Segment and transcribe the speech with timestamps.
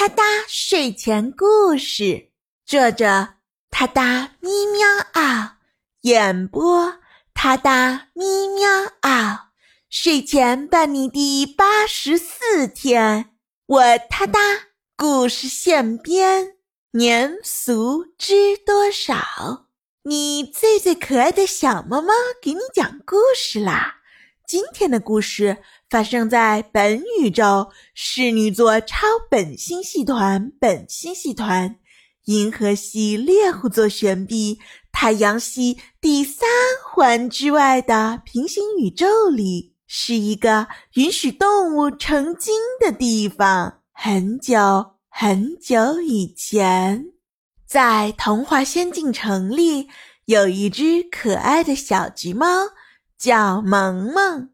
[0.00, 2.30] 他哒睡前故事，
[2.64, 3.30] 作者
[3.68, 5.56] 他哒咪喵嗷，
[6.02, 7.00] 演播
[7.34, 8.68] 他哒咪喵
[9.00, 9.48] 嗷。
[9.90, 13.30] 睡前伴你第八十四天，
[13.66, 14.38] 我他哒
[14.96, 16.54] 故事现编，
[16.92, 19.66] 年俗知多少？
[20.04, 23.96] 你最最可爱的小猫猫给你讲故事啦！
[24.46, 25.58] 今天的故事
[25.88, 31.76] 发生在本宇宙侍女座超本星系团本星系团
[32.26, 34.58] 银河系猎户座旋臂
[34.92, 36.46] 太阳系第三
[36.84, 43.80] 环之外的平行宇宙里，是一个允许动物成精的地方。
[43.92, 44.58] 很久
[45.08, 47.06] 很久以前，
[47.66, 49.88] 在童话仙境城里，
[50.26, 52.46] 有一只可爱的小橘猫。
[53.18, 54.50] 叫萌萌，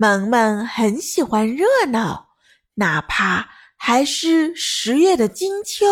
[0.00, 2.28] 萌萌很喜欢热闹，
[2.74, 5.84] 哪怕还是十月的金秋，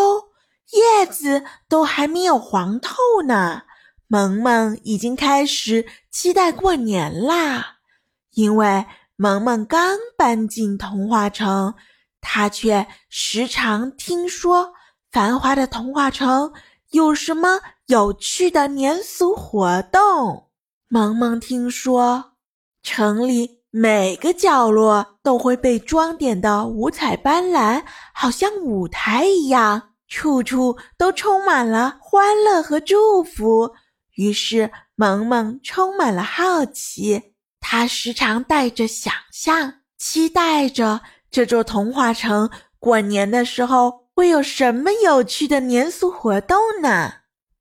[0.70, 2.95] 叶子都还没有黄透
[3.27, 3.62] 呢。
[4.06, 7.78] 萌萌已经开始期待过年啦，
[8.34, 8.86] 因为
[9.17, 11.75] 萌萌刚搬进童话城，
[12.20, 14.73] 她却时常听说
[15.11, 16.52] 繁华的童话城
[16.92, 20.48] 有什么有趣的年俗活动。
[20.86, 22.36] 萌萌听说，
[22.84, 27.83] 城里每个角落都会被装点的五彩斑斓，
[28.14, 33.70] 好像舞台一样，处处都充满了欢乐和祝福。
[34.14, 47.12] 于是，萌萌充满了好奇，他时常带着想象，期待着这座童话城过年的时候会有什么有趣的年俗活动呢？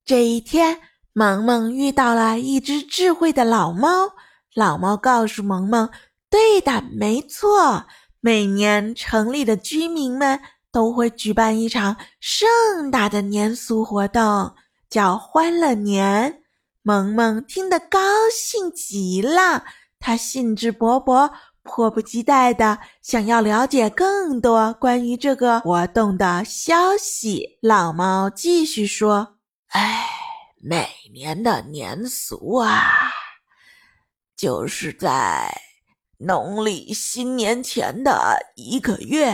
[0.06, 0.80] 这一天。
[1.18, 4.16] 萌萌遇到了一只智慧的老猫，
[4.56, 5.90] 老猫告诉萌萌
[6.32, 7.86] ：“对的，没错，
[8.22, 10.40] 每年城里的居民们
[10.72, 14.56] 都会举办一场盛大的年俗活动，
[14.90, 16.42] 叫欢乐年。”
[16.84, 18.00] 萌萌听得高
[18.32, 19.66] 兴极了，
[20.00, 21.30] 他兴致勃勃、
[21.64, 27.60] 迫不及待的想要了解更多关于这个活动的消息。
[27.62, 29.36] 老猫继续说
[29.76, 30.08] ：“哎。”
[30.68, 33.05] 每年的年俗啊，
[34.36, 35.50] 就是在
[36.18, 39.34] 农历新年前的一个月，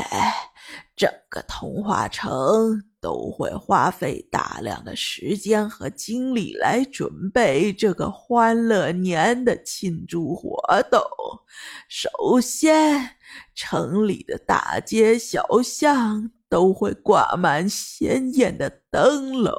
[0.96, 11.02] 整个童话城都会花费大量的时间和精力来准备这个欢乐年的庆祝活动。
[11.88, 13.18] 首先，
[13.56, 16.32] 城里的大街小巷。
[16.52, 19.56] 都会挂满鲜艳的灯笼，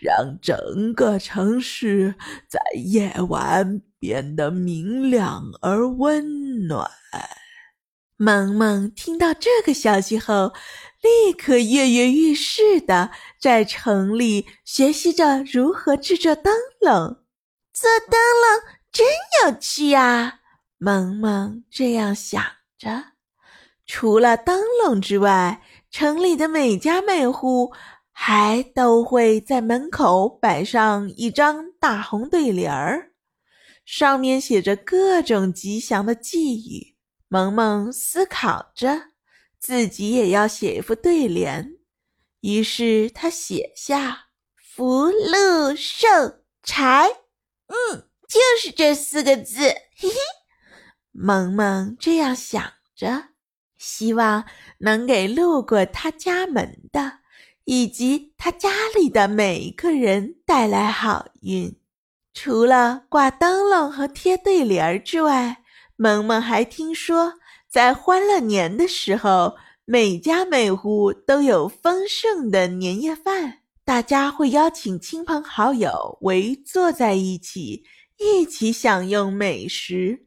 [0.00, 2.14] 让整个城市
[2.48, 6.90] 在夜晚变得明亮而温暖。
[8.16, 10.54] 萌萌听到这个消息后，
[11.02, 17.18] 立刻跃跃欲试的在城里学习着如何制作灯笼。
[17.74, 19.06] 做灯笼真
[19.44, 20.40] 有趣啊！
[20.78, 22.42] 萌萌这样想
[22.78, 23.12] 着。
[23.86, 25.60] 除了灯笼之外，
[25.94, 27.72] 城里的每家每户
[28.10, 33.12] 还都会在门口摆上一张大红对联儿，
[33.84, 36.96] 上面写着各种吉祥的寄语。
[37.28, 39.12] 萌萌思考着，
[39.60, 41.76] 自己也要写一副对联，
[42.40, 44.30] 于是他写下
[44.74, 46.08] “福禄寿
[46.64, 47.08] 财”，
[47.70, 49.60] 嗯，就是这四个字。
[49.96, 50.16] 嘿嘿，
[51.12, 53.33] 萌萌这样想着。
[53.84, 54.46] 希望
[54.78, 57.18] 能给路过他家门的
[57.64, 61.76] 以及他家里的每一个人带来好运。
[62.32, 65.58] 除了挂灯笼和贴对联儿之外，
[65.96, 67.34] 萌萌还听说，
[67.68, 77.84] 在欢乐年的时候，每家每户都有丰盛的年夜饭，大家会邀请亲朋好友围坐在一起，
[78.18, 80.26] 一起享用美食。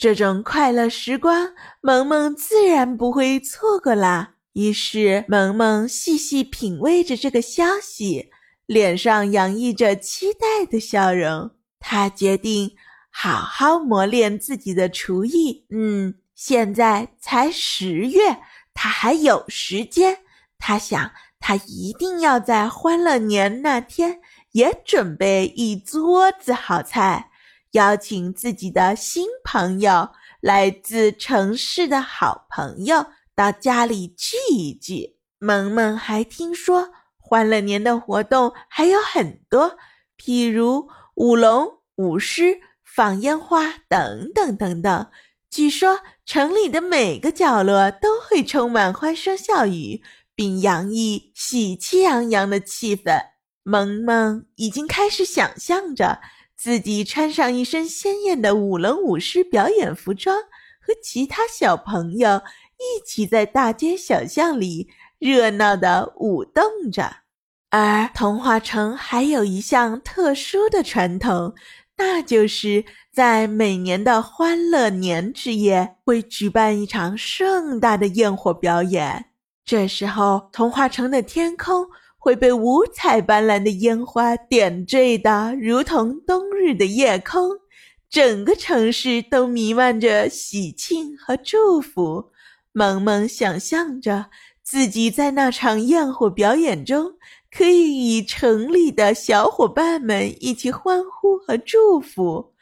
[0.00, 1.52] 这种快乐时光，
[1.82, 4.36] 萌萌自然不会错过啦。
[4.54, 8.30] 于是，萌萌细细品味着这个消息，
[8.64, 11.50] 脸上洋溢着期待的笑容。
[11.78, 12.70] 他决定
[13.10, 15.66] 好好磨练自己的厨艺。
[15.68, 18.38] 嗯，现在才十月，
[18.72, 20.16] 他还有时间。
[20.58, 24.20] 他想，他一定要在欢乐年那天
[24.52, 27.29] 也准备一桌子好菜。
[27.72, 35.18] 邀请自己的新朋友，来自城市的好朋友到家里聚一聚。
[35.38, 39.76] 萌萌还听说，欢乐年的活动还有很多，
[40.18, 45.06] 譬如舞龙舞狮、放烟花等等等等。
[45.48, 50.02] 据说城里的每个角落都会充满欢声笑语，
[50.34, 53.20] 并洋溢喜气洋洋的气氛。
[53.62, 56.20] 萌萌已经开始想象着
[56.62, 62.42] 自己穿上一身鲜艳的舞龙舞狮表演服装，和其他小朋友
[62.76, 66.62] 一起在大街小巷里热闹地舞动
[66.92, 67.16] 着。
[67.70, 71.54] 而童话城还有一项特殊的传统，
[71.96, 79.30] 那就是在每年的欢乐年之夜会举办一场盛大的焰火表演。
[79.64, 81.86] 这时候，童话城的天空
[82.20, 87.50] 会被五彩斑斓的烟花点缀的，如同冬日的夜空，
[88.08, 92.30] 整个城市都弥漫着喜庆和祝福。
[92.72, 94.26] 萌萌想象着
[94.62, 97.14] 自己在那场焰火表演中。
[97.52, 102.54] 可以与城里的小伙伴们一起欢呼和祝福，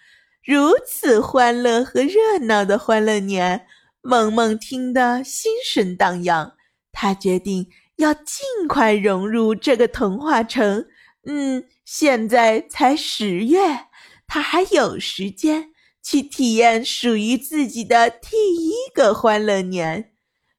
[0.42, 3.66] 如此欢乐和热闹的欢乐年，
[4.00, 6.54] 萌萌听得心神荡漾。
[6.90, 10.86] 他决定要尽快融入这个童话城。
[11.26, 13.58] 嗯，现在才十月，
[14.26, 15.70] 他还有时间
[16.02, 18.28] 去体验属于自己的第
[18.68, 20.12] 一个欢乐年。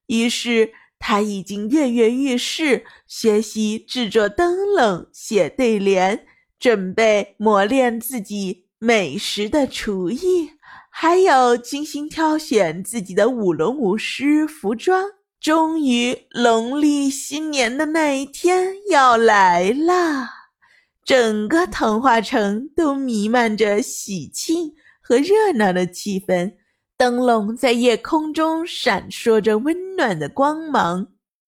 [0.06, 0.72] 于是。
[1.02, 6.26] 他已经跃跃欲试，学习制作灯笼、写对联，
[6.58, 10.50] 准备磨练自己美食的厨艺，
[10.90, 15.02] 还有精心挑选自己的舞龙舞狮服装。
[15.40, 20.28] 终于，农历新年的那一天要来了，
[21.02, 26.52] 整个童话城都弥漫着喜庆和热闹的气氛。
[26.98, 31.06] 灯笼在夜空中闪烁着温暖的光芒，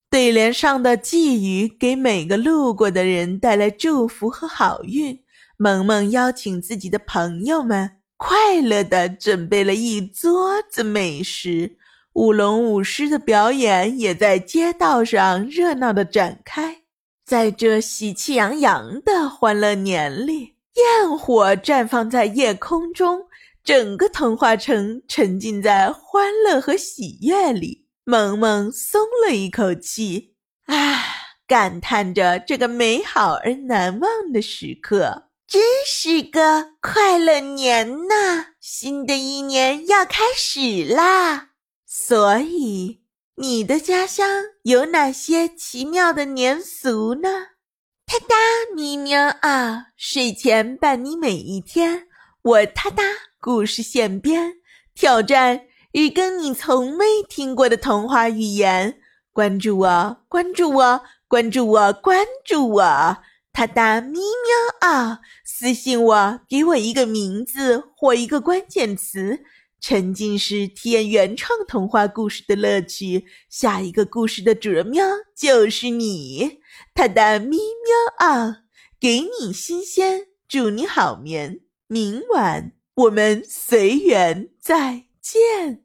[0.08, 5.22] 对联上的寄语给每个路过的人带来祝福和好运。
[5.58, 11.76] 萌萌邀请自己的朋友们，快乐地准备了一桌子美食。
[12.14, 16.82] 舞龙舞狮的表演也在街道上热闹地展开。
[17.24, 23.26] 在这喜气洋洋的欢乐年里，焰火绽放在夜空中。
[23.64, 30.34] 整个童话城沉浸在欢乐和喜悦里，萌萌松了一口气，
[30.66, 30.98] 啊，
[31.46, 38.46] 感叹着这个美好而难忘的时刻，真是个快乐年呐！
[38.60, 41.50] 新的一年要开始啦，
[41.94, 43.02] 所以
[43.34, 44.26] 你的家乡
[44.62, 47.28] 有哪些奇妙的年俗呢？
[48.06, 48.34] 哒哒
[48.74, 52.06] 咪喵啊，睡前伴你每一天，
[52.40, 53.02] 我哒哒。
[53.38, 54.54] 故事现编，
[54.94, 58.98] 挑战日更你从没听过的童话语言。
[59.30, 63.18] 关注我，关注我，关注我，关注我！
[63.52, 65.20] 他哒咪喵啊！
[65.44, 69.44] 私信我，给我一个名字或一个关键词，
[69.82, 73.26] 沉浸式体验原创童话故事的乐趣。
[73.50, 75.05] 下一个故事的主人喵
[75.37, 76.61] 就是你！
[76.94, 78.62] 他的咪喵啊！
[79.00, 82.73] 给你新鲜，祝你好眠，明晚。
[82.94, 85.81] 我们随缘再见。